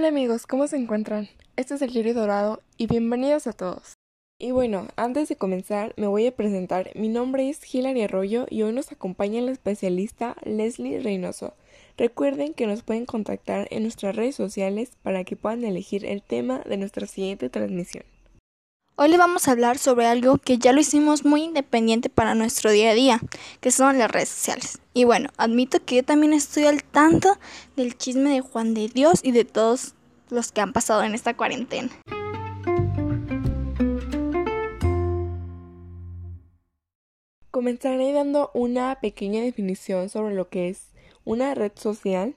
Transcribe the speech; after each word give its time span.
Hola 0.00 0.08
amigos, 0.08 0.46
¿cómo 0.46 0.66
se 0.66 0.78
encuentran? 0.78 1.28
Este 1.56 1.74
es 1.74 1.82
el 1.82 1.92
Diario 1.92 2.14
Dorado 2.14 2.62
y 2.78 2.86
bienvenidos 2.86 3.46
a 3.46 3.52
todos. 3.52 3.92
Y 4.38 4.50
bueno, 4.50 4.88
antes 4.96 5.28
de 5.28 5.36
comenzar 5.36 5.92
me 5.98 6.06
voy 6.06 6.26
a 6.26 6.34
presentar. 6.34 6.90
Mi 6.94 7.08
nombre 7.08 7.50
es 7.50 7.74
Hilary 7.74 8.04
Arroyo 8.04 8.46
y 8.48 8.62
hoy 8.62 8.72
nos 8.72 8.90
acompaña 8.92 9.42
la 9.42 9.50
especialista 9.50 10.36
Leslie 10.42 11.00
Reynoso. 11.00 11.52
Recuerden 11.98 12.54
que 12.54 12.66
nos 12.66 12.82
pueden 12.82 13.04
contactar 13.04 13.68
en 13.70 13.82
nuestras 13.82 14.16
redes 14.16 14.36
sociales 14.36 14.92
para 15.02 15.24
que 15.24 15.36
puedan 15.36 15.64
elegir 15.64 16.06
el 16.06 16.22
tema 16.22 16.60
de 16.60 16.78
nuestra 16.78 17.06
siguiente 17.06 17.50
transmisión. 17.50 18.04
Hoy 19.02 19.08
les 19.08 19.18
vamos 19.18 19.48
a 19.48 19.52
hablar 19.52 19.78
sobre 19.78 20.04
algo 20.04 20.36
que 20.36 20.58
ya 20.58 20.74
lo 20.74 20.80
hicimos 20.82 21.24
muy 21.24 21.42
independiente 21.42 22.10
para 22.10 22.34
nuestro 22.34 22.70
día 22.70 22.90
a 22.90 22.94
día, 22.94 23.18
que 23.62 23.70
son 23.70 23.96
las 23.96 24.10
redes 24.10 24.28
sociales. 24.28 24.78
Y 24.92 25.04
bueno, 25.04 25.30
admito 25.38 25.82
que 25.82 25.96
yo 25.96 26.04
también 26.04 26.34
estoy 26.34 26.66
al 26.66 26.84
tanto 26.84 27.38
del 27.76 27.96
chisme 27.96 28.28
de 28.28 28.42
Juan 28.42 28.74
de 28.74 28.88
Dios 28.88 29.20
y 29.22 29.32
de 29.32 29.46
todos 29.46 29.94
los 30.28 30.52
que 30.52 30.60
han 30.60 30.74
pasado 30.74 31.02
en 31.02 31.14
esta 31.14 31.34
cuarentena. 31.34 31.88
Comenzaré 37.50 38.12
dando 38.12 38.50
una 38.52 38.98
pequeña 39.00 39.40
definición 39.40 40.10
sobre 40.10 40.34
lo 40.34 40.50
que 40.50 40.68
es 40.68 40.90
una 41.24 41.54
red 41.54 41.72
social 41.74 42.34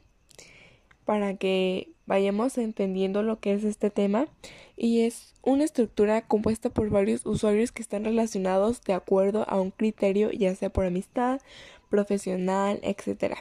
para 1.04 1.36
que 1.36 1.92
vayamos 2.06 2.58
entendiendo 2.58 3.22
lo 3.22 3.42
que 3.42 3.54
es 3.54 3.66
este 3.66 3.90
tema 3.90 4.28
y 4.76 5.02
es 5.02 5.34
una 5.42 5.64
estructura 5.64 6.22
compuesta 6.22 6.70
por 6.70 6.90
varios 6.90 7.26
usuarios 7.26 7.72
que 7.72 7.82
están 7.82 8.06
relacionados 8.06 8.82
de 8.84 8.94
acuerdo 8.94 9.46
a 9.48 9.60
un 9.60 9.72
criterio 9.72 10.32
ya 10.32 10.56
sea 10.56 10.72
por 10.72 10.86
amistad, 10.86 11.42
profesional, 11.90 12.80
etc. 12.84 13.36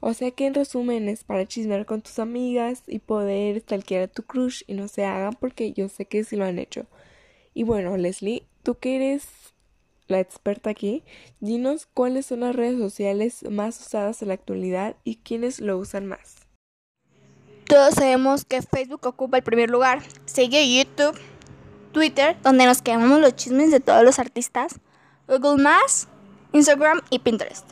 O 0.00 0.12
sea 0.14 0.30
que 0.30 0.46
en 0.46 0.54
resumen 0.54 1.08
es 1.08 1.24
para 1.24 1.46
chismear 1.46 1.86
con 1.86 2.02
tus 2.02 2.18
amigas 2.18 2.82
y 2.86 2.98
poder 2.98 3.60
stalkear 3.60 4.02
a 4.02 4.08
tu 4.08 4.22
crush 4.22 4.62
y 4.66 4.74
no 4.74 4.88
se 4.88 5.04
hagan 5.04 5.34
porque 5.34 5.72
yo 5.72 5.88
sé 5.88 6.06
que 6.06 6.24
sí 6.24 6.36
lo 6.36 6.44
han 6.44 6.58
hecho. 6.58 6.86
Y 7.54 7.62
bueno, 7.62 7.96
Leslie, 7.96 8.42
tú 8.62 8.76
que 8.76 8.96
eres 8.96 9.28
la 10.08 10.20
experta 10.20 10.70
aquí, 10.70 11.02
dinos 11.40 11.86
cuáles 11.86 12.26
son 12.26 12.40
las 12.40 12.54
redes 12.54 12.78
sociales 12.78 13.44
más 13.50 13.80
usadas 13.80 14.22
en 14.22 14.28
la 14.28 14.34
actualidad 14.34 14.96
y 15.04 15.16
quiénes 15.16 15.60
lo 15.60 15.78
usan 15.78 16.06
más. 16.06 16.45
Todos 17.68 17.94
sabemos 17.94 18.44
que 18.44 18.62
Facebook 18.62 19.04
ocupa 19.06 19.38
el 19.38 19.42
primer 19.42 19.70
lugar. 19.70 20.00
Sigue 20.24 20.72
YouTube, 20.72 21.18
Twitter, 21.90 22.36
donde 22.44 22.64
nos 22.64 22.80
quedamos 22.80 23.20
los 23.20 23.34
chismes 23.34 23.72
de 23.72 23.80
todos 23.80 24.04
los 24.04 24.20
artistas, 24.20 24.76
Google 25.26 25.60
Maps, 25.60 26.06
Instagram 26.52 27.00
y 27.10 27.18
Pinterest. 27.18 27.66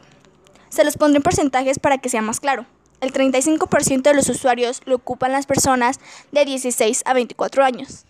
Se 0.69 0.83
los 0.83 0.97
pondré 0.97 1.19
en 1.19 1.23
porcentajes 1.23 1.79
para 1.79 1.99
que 1.99 2.09
sea 2.09 2.23
más 2.23 2.41
claro. 2.41 2.67
El 3.01 3.13
35% 3.13 4.03
de 4.03 4.15
los 4.15 4.29
usuarios 4.29 4.81
lo 4.85 4.97
ocupan 4.97 5.31
las 5.31 5.47
personas 5.47 6.01
de 6.33 6.45
16 6.45 7.03
a 7.07 7.15
24 7.15 7.63
años 7.63 8.05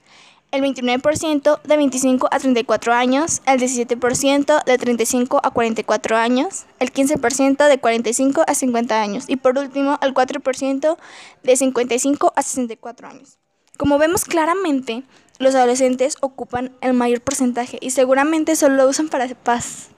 el 0.54 0.62
29% 0.62 1.60
de 1.62 1.76
25 1.76 2.28
a 2.30 2.38
34 2.38 2.92
años, 2.92 3.42
el 3.44 3.58
17% 3.60 4.64
de 4.64 4.78
35 4.78 5.40
a 5.42 5.50
44 5.50 6.16
años, 6.16 6.66
el 6.78 6.92
15% 6.92 7.68
de 7.68 7.78
45 7.78 8.44
a 8.46 8.54
50 8.54 9.02
años 9.02 9.24
y 9.26 9.34
por 9.34 9.58
último 9.58 9.98
el 10.00 10.14
4% 10.14 10.96
de 11.42 11.56
55 11.56 12.32
a 12.36 12.42
64 12.42 13.08
años. 13.08 13.38
Como 13.76 13.98
vemos 13.98 14.24
claramente, 14.24 15.02
los 15.40 15.56
adolescentes 15.56 16.16
ocupan 16.20 16.70
el 16.80 16.94
mayor 16.94 17.20
porcentaje 17.20 17.78
y 17.80 17.90
seguramente 17.90 18.54
solo 18.54 18.76
lo 18.76 18.88
usan 18.88 19.08
para, 19.08 19.26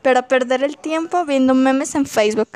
para 0.00 0.26
perder 0.26 0.64
el 0.64 0.78
tiempo 0.78 1.26
viendo 1.26 1.52
memes 1.52 1.94
en 1.94 2.06
Facebook. 2.06 2.48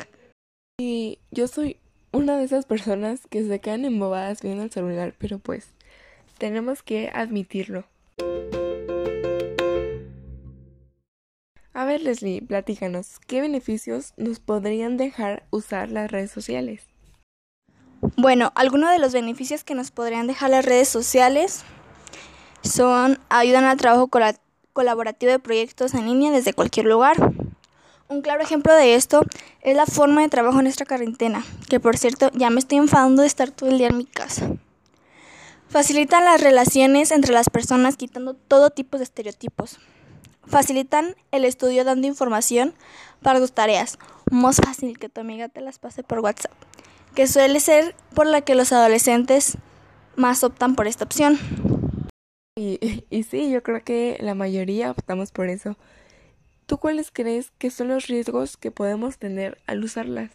Y 0.79 1.19
yo 1.29 1.47
soy 1.47 1.77
una 2.11 2.35
de 2.35 2.45
esas 2.45 2.65
personas 2.65 3.21
que 3.29 3.45
se 3.45 3.59
quedan 3.59 3.85
embobadas 3.85 4.41
viendo 4.41 4.63
el 4.63 4.71
celular, 4.71 5.13
pero 5.19 5.37
pues 5.37 5.67
tenemos 6.41 6.81
que 6.81 7.11
admitirlo. 7.13 7.83
A 11.71 11.85
ver, 11.85 12.01
Leslie, 12.01 12.41
platícanos, 12.41 13.19
¿qué 13.27 13.41
beneficios 13.41 14.13
nos 14.17 14.39
podrían 14.39 14.97
dejar 14.97 15.43
usar 15.51 15.89
las 15.89 16.09
redes 16.09 16.31
sociales? 16.31 16.87
Bueno, 18.17 18.51
algunos 18.55 18.89
de 18.89 18.97
los 18.97 19.13
beneficios 19.13 19.63
que 19.63 19.75
nos 19.75 19.91
podrían 19.91 20.25
dejar 20.25 20.49
las 20.49 20.65
redes 20.65 20.89
sociales 20.89 21.63
son 22.63 23.19
ayudan 23.29 23.65
al 23.65 23.77
trabajo 23.77 24.09
colaborativo 24.73 25.31
de 25.31 25.37
proyectos 25.37 25.93
en 25.93 26.07
línea 26.07 26.31
desde 26.31 26.53
cualquier 26.53 26.87
lugar. 26.87 27.17
Un 28.07 28.23
claro 28.23 28.41
ejemplo 28.41 28.73
de 28.73 28.95
esto 28.95 29.21
es 29.61 29.75
la 29.75 29.85
forma 29.85 30.21
de 30.21 30.29
trabajo 30.29 30.57
en 30.57 30.63
nuestra 30.63 30.87
cuarentena, 30.87 31.45
que 31.69 31.79
por 31.79 31.99
cierto 31.99 32.31
ya 32.33 32.49
me 32.49 32.59
estoy 32.59 32.79
enfadando 32.79 33.21
de 33.21 33.27
estar 33.27 33.51
todo 33.51 33.69
el 33.69 33.77
día 33.77 33.89
en 33.89 33.97
mi 33.97 34.05
casa. 34.05 34.49
Facilitan 35.71 36.25
las 36.25 36.41
relaciones 36.41 37.11
entre 37.11 37.31
las 37.31 37.49
personas 37.49 37.95
quitando 37.95 38.33
todo 38.33 38.71
tipo 38.71 38.97
de 38.97 39.05
estereotipos. 39.05 39.79
Facilitan 40.45 41.15
el 41.31 41.45
estudio 41.45 41.85
dando 41.85 42.07
información 42.07 42.73
para 43.21 43.39
tus 43.39 43.53
tareas. 43.53 43.97
Más 44.29 44.57
fácil 44.57 44.99
que 44.99 45.07
tu 45.07 45.21
amiga 45.21 45.47
te 45.47 45.61
las 45.61 45.79
pase 45.79 46.03
por 46.03 46.19
WhatsApp, 46.19 46.51
que 47.15 47.25
suele 47.25 47.61
ser 47.61 47.95
por 48.13 48.27
la 48.27 48.41
que 48.41 48.53
los 48.53 48.73
adolescentes 48.73 49.57
más 50.17 50.43
optan 50.43 50.75
por 50.75 50.87
esta 50.87 51.05
opción. 51.05 51.39
Y, 52.57 53.05
y 53.09 53.23
sí, 53.23 53.49
yo 53.49 53.63
creo 53.63 53.81
que 53.81 54.17
la 54.19 54.35
mayoría 54.35 54.91
optamos 54.91 55.31
por 55.31 55.47
eso. 55.47 55.77
¿Tú 56.65 56.79
cuáles 56.79 57.11
crees 57.11 57.51
que 57.57 57.71
son 57.71 57.87
los 57.87 58.07
riesgos 58.07 58.57
que 58.57 58.71
podemos 58.71 59.17
tener 59.17 59.57
al 59.67 59.81
usarlas? 59.85 60.31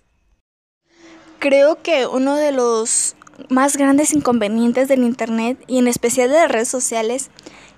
Creo 1.40 1.82
que 1.82 2.06
uno 2.06 2.36
de 2.36 2.52
los 2.52 3.15
más 3.48 3.76
grandes 3.76 4.12
inconvenientes 4.12 4.88
del 4.88 5.04
Internet 5.04 5.62
y 5.66 5.78
en 5.78 5.88
especial 5.88 6.30
de 6.30 6.36
las 6.36 6.50
redes 6.50 6.68
sociales 6.68 7.30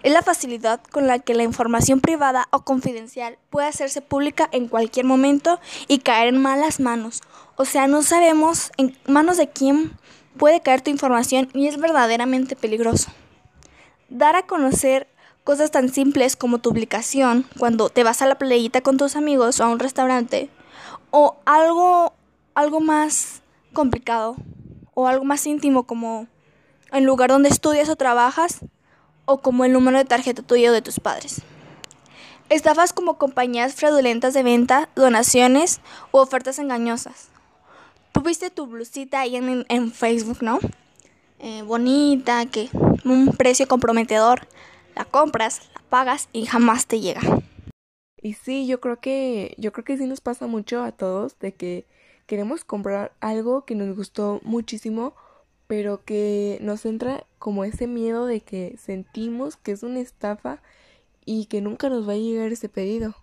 es 0.03 0.13
la 0.13 0.23
facilidad 0.23 0.81
con 0.91 1.07
la 1.07 1.19
que 1.19 1.35
la 1.35 1.43
información 1.43 2.01
privada 2.01 2.49
o 2.51 2.61
confidencial 2.61 3.39
puede 3.51 3.67
hacerse 3.67 4.01
pública 4.01 4.49
en 4.53 4.69
cualquier 4.69 5.07
momento 5.07 5.61
y 5.89 5.99
caer 5.99 6.29
en 6.29 6.41
malas 6.41 6.81
manos. 6.81 7.23
O 7.57 7.65
sea, 7.65 7.89
no 7.89 8.03
sabemos 8.03 8.71
en 8.77 8.97
manos 9.07 9.37
de 9.37 9.49
quién 9.49 9.93
puede 10.37 10.61
caer 10.61 10.83
tu 10.83 10.91
información 10.91 11.49
y 11.53 11.67
es 11.67 11.79
verdaderamente 11.79 12.55
peligroso. 12.55 13.11
Dar 14.09 14.37
a 14.37 14.47
conocer 14.47 15.09
cosas 15.45 15.71
tan 15.71 15.89
simples 15.89 16.37
como 16.37 16.59
tu 16.59 16.71
ubicación 16.71 17.47
cuando 17.59 17.89
te 17.89 18.05
vas 18.05 18.23
a 18.23 18.27
la 18.27 18.39
playita 18.39 18.83
con 18.83 18.99
tus 18.99 19.17
amigos 19.17 19.61
o 19.61 19.65
a 19.65 19.69
un 19.69 19.79
restaurante 19.79 20.51
o 21.11 21.39
algo 21.47 22.13
algo 22.55 22.81
más 22.81 23.41
complicado 23.73 24.37
o 24.99 25.07
algo 25.07 25.25
más 25.25 25.47
íntimo 25.47 25.85
como 25.85 26.27
el 26.91 27.05
lugar 27.05 27.31
donde 27.31 27.49
estudias 27.49 27.89
o 27.89 27.95
trabajas 27.95 28.63
o 29.27 29.39
como 29.39 29.65
el 29.65 29.73
número 29.73 29.97
de 29.97 30.05
tarjeta 30.05 30.43
tuyo 30.43 30.73
de 30.73 30.83
tus 30.83 30.99
padres. 30.99 31.43
Estafas 32.49 32.93
como 32.93 33.17
compañías 33.17 33.75
fraudulentas 33.75 34.35
de 34.35 34.43
venta, 34.43 34.89
donaciones 34.97 35.81
u 36.11 36.19
ofertas 36.19 36.59
engañosas. 36.59 37.29
Tuviste 38.11 38.51
tu 38.51 38.67
blusita 38.67 39.21
ahí 39.21 39.37
en, 39.37 39.93
Facebook, 39.93 40.39
¿no? 40.41 40.59
Eh, 41.39 41.63
bonita, 41.63 42.47
que 42.47 42.69
un 43.05 43.37
precio 43.39 43.69
comprometedor. 43.69 44.49
La 44.97 45.05
compras, 45.05 45.61
la 45.77 45.83
pagas 45.89 46.29
y 46.33 46.47
jamás 46.47 46.87
te 46.87 46.99
llega. 46.99 47.21
Y 48.21 48.33
sí, 48.33 48.67
yo 48.67 48.81
creo 48.81 48.99
que 48.99 49.55
yo 49.59 49.73
creo 49.73 49.85
que 49.85 49.97
sí 49.97 50.07
nos 50.07 50.21
pasa 50.21 50.49
mucho 50.49 50.83
a 50.83 50.91
todos 50.91 51.39
de 51.39 51.53
que 51.53 51.87
queremos 52.29 52.63
comprar 52.63 53.13
algo 53.21 53.65
que 53.65 53.75
nos 53.75 53.97
gustó 53.97 54.41
muchísimo, 54.45 55.15
pero 55.67 56.05
que 56.05 56.59
nos 56.61 56.85
entra 56.85 57.25
como 57.39 57.65
ese 57.65 57.87
miedo 57.87 58.27
de 58.27 58.43
que 58.43 58.77
sentimos 58.79 59.57
que 59.57 59.73
es 59.73 59.83
una 59.83 60.01
estafa 60.01 60.61
y 61.25 61.47
que 61.47 61.63
nunca 61.63 61.89
nos 61.89 62.07
va 62.07 62.13
a 62.13 62.17
llegar 62.17 62.53
ese 62.53 62.69
pedido. 62.69 63.17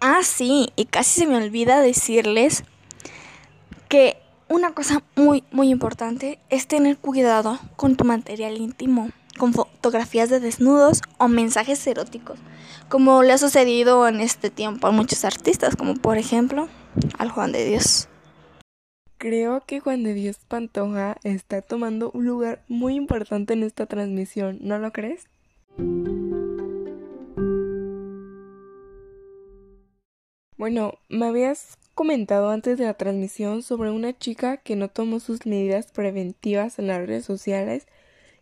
Ah, 0.00 0.22
sí, 0.24 0.70
y 0.74 0.86
casi 0.86 1.20
se 1.20 1.26
me 1.28 1.36
olvida 1.36 1.80
decirles 1.80 2.64
que 3.88 4.16
una 4.48 4.74
cosa 4.74 5.04
muy, 5.14 5.44
muy 5.52 5.70
importante 5.70 6.40
es 6.48 6.66
tener 6.66 6.98
cuidado 6.98 7.60
con 7.76 7.94
tu 7.94 8.04
material 8.04 8.56
íntimo, 8.58 9.10
con 9.38 9.52
fotografías 9.52 10.28
de 10.28 10.40
desnudos 10.40 11.02
o 11.18 11.28
mensajes 11.28 11.86
eróticos, 11.86 12.40
como 12.88 13.22
le 13.22 13.32
ha 13.32 13.38
sucedido 13.38 14.08
en 14.08 14.20
este 14.20 14.50
tiempo 14.50 14.88
a 14.88 14.90
muchos 14.90 15.24
artistas, 15.24 15.76
como 15.76 15.94
por 15.94 16.18
ejemplo 16.18 16.68
al 17.18 17.30
Juan 17.30 17.52
de 17.52 17.64
Dios. 17.64 18.08
Creo 19.18 19.60
que 19.66 19.80
Juan 19.80 20.02
de 20.02 20.14
Dios 20.14 20.38
Pantoja 20.48 21.18
está 21.24 21.60
tomando 21.60 22.10
un 22.12 22.24
lugar 22.24 22.62
muy 22.68 22.94
importante 22.94 23.52
en 23.52 23.62
esta 23.62 23.86
transmisión, 23.86 24.58
¿no 24.62 24.78
lo 24.78 24.92
crees? 24.92 25.28
Bueno, 30.56 30.94
me 31.08 31.26
habías 31.26 31.78
comentado 31.94 32.50
antes 32.50 32.78
de 32.78 32.84
la 32.84 32.94
transmisión 32.94 33.62
sobre 33.62 33.90
una 33.90 34.16
chica 34.16 34.56
que 34.58 34.76
no 34.76 34.88
tomó 34.88 35.20
sus 35.20 35.44
medidas 35.44 35.92
preventivas 35.92 36.78
en 36.78 36.86
las 36.86 37.06
redes 37.06 37.24
sociales 37.24 37.86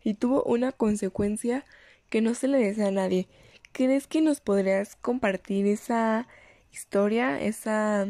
y 0.03 0.13
tuvo 0.13 0.43
una 0.43 0.71
consecuencia 0.71 1.65
que 2.09 2.21
no 2.21 2.33
se 2.35 2.47
le 2.47 2.57
desea 2.57 2.87
a 2.87 2.91
nadie. 2.91 3.27
¿Crees 3.73 4.07
que 4.07 4.21
nos 4.21 4.39
podrías 4.41 4.95
compartir 4.95 5.67
esa 5.67 6.27
historia, 6.71 7.41
esa 7.41 8.07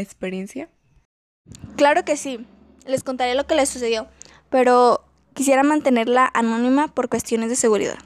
experiencia? 0.00 0.68
Claro 1.76 2.04
que 2.04 2.16
sí, 2.16 2.46
les 2.86 3.02
contaré 3.02 3.34
lo 3.34 3.46
que 3.46 3.54
les 3.54 3.68
sucedió, 3.68 4.06
pero 4.50 5.04
quisiera 5.34 5.62
mantenerla 5.62 6.30
anónima 6.34 6.88
por 6.88 7.08
cuestiones 7.08 7.48
de 7.48 7.56
seguridad. 7.56 7.98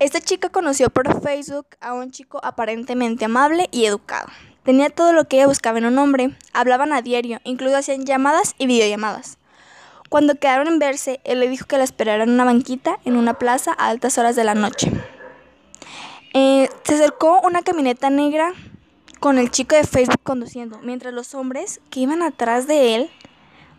Esta 0.00 0.20
chica 0.20 0.48
conoció 0.48 0.90
por 0.90 1.22
Facebook 1.22 1.66
a 1.80 1.94
un 1.94 2.10
chico 2.10 2.40
aparentemente 2.42 3.24
amable 3.24 3.68
y 3.70 3.84
educado. 3.84 4.26
Tenía 4.64 4.90
todo 4.90 5.12
lo 5.12 5.26
que 5.26 5.36
ella 5.36 5.46
buscaba 5.46 5.78
en 5.78 5.84
un 5.84 5.98
hombre, 5.98 6.36
hablaban 6.52 6.92
a 6.92 7.02
diario, 7.02 7.40
incluso 7.44 7.76
hacían 7.76 8.04
llamadas 8.04 8.54
y 8.58 8.66
videollamadas. 8.66 9.38
Cuando 10.08 10.34
quedaron 10.34 10.68
en 10.68 10.78
verse, 10.78 11.20
él 11.24 11.40
le 11.40 11.48
dijo 11.48 11.66
que 11.66 11.78
la 11.78 11.84
esperara 11.84 12.24
en 12.24 12.30
una 12.30 12.44
banquita 12.44 12.98
en 13.04 13.16
una 13.16 13.34
plaza 13.34 13.72
a 13.76 13.88
altas 13.88 14.18
horas 14.18 14.36
de 14.36 14.44
la 14.44 14.54
noche. 14.54 14.90
Eh, 16.34 16.68
se 16.82 16.94
acercó 16.94 17.40
una 17.44 17.62
camioneta 17.62 18.10
negra 18.10 18.52
con 19.24 19.38
el 19.38 19.50
chico 19.50 19.74
de 19.74 19.84
Facebook 19.84 20.20
conduciendo, 20.22 20.80
mientras 20.82 21.14
los 21.14 21.34
hombres 21.34 21.80
que 21.88 22.00
iban 22.00 22.20
atrás 22.20 22.66
de 22.66 22.94
él, 22.94 23.10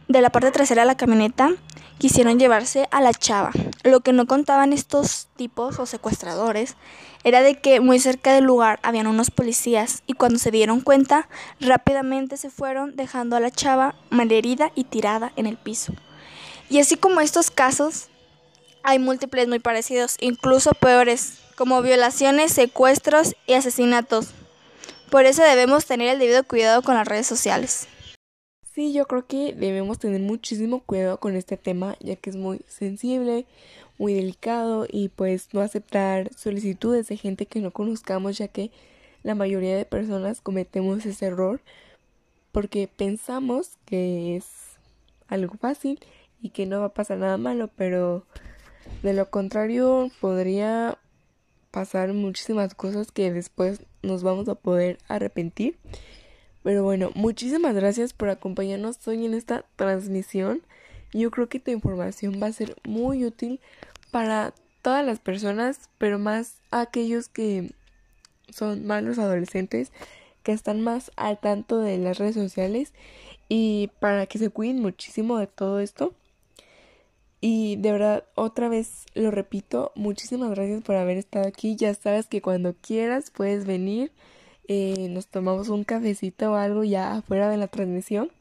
de 0.07 0.21
la 0.21 0.31
parte 0.31 0.49
trasera 0.49 0.81
de 0.81 0.87
la 0.87 0.97
camioneta, 0.97 1.51
quisieron 1.99 2.39
llevarse 2.39 2.87
a 2.89 2.99
la 2.99 3.13
chava. 3.13 3.51
Lo 3.83 3.99
que 3.99 4.11
no 4.11 4.25
contaban 4.25 4.73
estos 4.73 5.27
tipos 5.35 5.77
o 5.77 5.85
secuestradores 5.85 6.77
era 7.23 7.43
de 7.43 7.59
que 7.59 7.79
muy 7.79 7.99
cerca 7.99 8.33
del 8.33 8.45
lugar 8.45 8.79
habían 8.81 9.05
unos 9.05 9.29
policías 9.29 10.01
y 10.07 10.13
cuando 10.13 10.39
se 10.39 10.49
dieron 10.49 10.81
cuenta 10.81 11.29
rápidamente 11.59 12.37
se 12.37 12.49
fueron 12.49 12.95
dejando 12.95 13.35
a 13.35 13.39
la 13.39 13.51
chava 13.51 13.93
malherida 14.09 14.71
y 14.73 14.85
tirada 14.85 15.31
en 15.35 15.45
el 15.45 15.57
piso. 15.57 15.93
Y 16.71 16.79
así 16.79 16.95
como 16.95 17.21
estos 17.21 17.51
casos, 17.51 18.07
hay 18.81 18.97
múltiples 18.97 19.47
muy 19.47 19.59
parecidos, 19.59 20.17
incluso 20.21 20.71
peores, 20.71 21.37
como 21.55 21.83
violaciones, 21.83 22.51
secuestros 22.51 23.35
y 23.45 23.53
asesinatos. 23.53 24.33
Por 25.15 25.25
eso 25.25 25.43
debemos 25.43 25.85
tener 25.85 26.09
el 26.09 26.19
debido 26.19 26.43
cuidado 26.43 26.81
con 26.81 26.95
las 26.95 27.07
redes 27.07 27.25
sociales. 27.25 27.87
Sí, 28.73 28.91
yo 28.91 29.05
creo 29.07 29.25
que 29.25 29.53
debemos 29.53 29.97
tener 29.97 30.19
muchísimo 30.19 30.81
cuidado 30.81 31.21
con 31.21 31.37
este 31.37 31.55
tema, 31.55 31.95
ya 32.01 32.17
que 32.17 32.31
es 32.31 32.35
muy 32.35 32.65
sensible, 32.67 33.45
muy 33.97 34.13
delicado 34.13 34.85
y 34.91 35.07
pues 35.07 35.53
no 35.53 35.61
aceptar 35.61 36.33
solicitudes 36.35 37.07
de 37.07 37.15
gente 37.15 37.45
que 37.45 37.61
no 37.61 37.71
conozcamos, 37.71 38.37
ya 38.37 38.49
que 38.49 38.71
la 39.23 39.35
mayoría 39.35 39.77
de 39.77 39.85
personas 39.85 40.41
cometemos 40.41 41.05
ese 41.05 41.27
error 41.27 41.61
porque 42.51 42.89
pensamos 42.93 43.77
que 43.85 44.35
es 44.35 44.47
algo 45.29 45.55
fácil 45.55 45.97
y 46.41 46.49
que 46.49 46.65
no 46.65 46.81
va 46.81 46.87
a 46.87 46.93
pasar 46.93 47.19
nada 47.19 47.37
malo, 47.37 47.69
pero 47.77 48.25
de 49.01 49.13
lo 49.13 49.29
contrario 49.29 50.11
podría 50.19 50.97
pasar 51.71 52.11
muchísimas 52.11 52.75
cosas 52.75 53.13
que 53.13 53.31
después 53.31 53.79
nos 54.05 54.23
vamos 54.23 54.47
a 54.47 54.55
poder 54.55 54.97
arrepentir. 55.07 55.77
Pero 56.63 56.83
bueno, 56.83 57.11
muchísimas 57.13 57.75
gracias 57.75 58.13
por 58.13 58.29
acompañarnos 58.29 59.07
hoy 59.07 59.25
en 59.25 59.33
esta 59.33 59.65
transmisión. 59.75 60.61
Yo 61.13 61.29
creo 61.31 61.47
que 61.47 61.59
tu 61.59 61.71
información 61.71 62.39
va 62.41 62.47
a 62.47 62.53
ser 62.53 62.75
muy 62.83 63.25
útil 63.25 63.59
para 64.11 64.53
todas 64.81 65.05
las 65.05 65.19
personas, 65.19 65.89
pero 65.97 66.19
más 66.19 66.55
aquellos 66.71 67.29
que 67.29 67.71
son 68.49 68.85
malos 68.85 69.19
adolescentes, 69.19 69.91
que 70.43 70.51
están 70.51 70.81
más 70.81 71.11
al 71.15 71.39
tanto 71.39 71.79
de 71.79 71.97
las 71.97 72.17
redes 72.17 72.35
sociales 72.35 72.93
y 73.49 73.89
para 73.99 74.25
que 74.25 74.39
se 74.39 74.49
cuiden 74.49 74.81
muchísimo 74.81 75.37
de 75.37 75.47
todo 75.47 75.79
esto. 75.79 76.13
Y 77.41 77.75
de 77.77 77.91
verdad, 77.91 78.23
otra 78.35 78.69
vez 78.69 79.05
lo 79.13 79.29
repito, 79.31 79.91
muchísimas 79.95 80.49
gracias 80.51 80.83
por 80.83 80.95
haber 80.95 81.17
estado 81.17 81.47
aquí. 81.47 81.75
Ya 81.75 81.93
sabes 81.93 82.27
que 82.27 82.41
cuando 82.41 82.73
quieras 82.81 83.31
puedes 83.31 83.65
venir 83.65 84.11
eh, 84.67 85.09
nos 85.11 85.27
tomamos 85.27 85.69
un 85.69 85.83
cafecito 85.83 86.53
o 86.53 86.55
algo 86.55 86.83
ya 86.83 87.17
afuera 87.17 87.49
de 87.49 87.57
la 87.57 87.67
transmisión. 87.67 88.31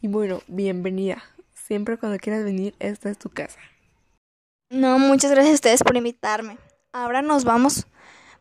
Y 0.00 0.08
bueno, 0.08 0.40
bienvenida. 0.46 1.22
Siempre 1.54 1.98
cuando 1.98 2.18
quieras 2.18 2.44
venir, 2.44 2.74
esta 2.78 3.10
es 3.10 3.18
tu 3.18 3.30
casa. 3.30 3.58
No, 4.70 4.98
muchas 4.98 5.32
gracias 5.32 5.52
a 5.52 5.54
ustedes 5.54 5.82
por 5.82 5.96
invitarme. 5.96 6.58
Ahora 6.92 7.22
nos 7.22 7.44
vamos. 7.44 7.86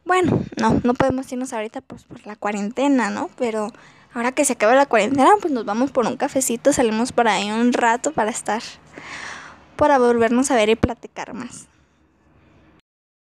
Bueno, 0.05 0.43
no, 0.59 0.79
no 0.83 0.93
podemos 0.93 1.31
irnos 1.31 1.51
ahorita 1.51 1.81
pues 1.81 2.03
por 2.03 2.25
la 2.27 2.35
cuarentena, 2.35 3.09
¿no? 3.09 3.29
Pero 3.37 3.71
ahora 4.13 4.31
que 4.31 4.45
se 4.45 4.53
acaba 4.53 4.75
la 4.75 4.85
cuarentena, 4.85 5.31
pues 5.41 5.51
nos 5.51 5.65
vamos 5.65 5.91
por 5.91 6.05
un 6.05 6.17
cafecito, 6.17 6.73
salimos 6.73 7.11
por 7.11 7.27
ahí 7.27 7.51
un 7.51 7.73
rato 7.73 8.11
para 8.11 8.31
estar, 8.31 8.61
para 9.79 9.97
volvernos 9.97 10.51
a 10.51 10.55
ver 10.55 10.67
y 10.67 10.75
platicar 10.75 11.33
más. 11.33 11.69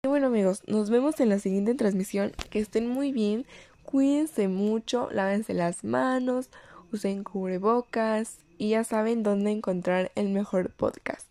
Y 0.02 0.08
bueno 0.08 0.28
amigos, 0.28 0.62
nos 0.66 0.88
vemos 0.88 1.20
en 1.20 1.28
la 1.28 1.38
siguiente 1.38 1.74
transmisión. 1.74 2.32
Que 2.48 2.60
estén 2.60 2.88
muy 2.88 3.12
bien. 3.12 3.44
Cuídense 3.82 4.48
mucho, 4.48 5.10
lávense 5.12 5.52
las 5.52 5.84
manos, 5.84 6.48
usen 6.92 7.24
cubrebocas 7.24 8.38
y 8.56 8.70
ya 8.70 8.84
saben 8.84 9.22
dónde 9.22 9.50
encontrar 9.50 10.10
el 10.14 10.30
mejor 10.30 10.70
podcast. 10.70 11.28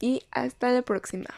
Y 0.00 0.24
hasta 0.32 0.72
la 0.72 0.82
próxima. 0.82 1.28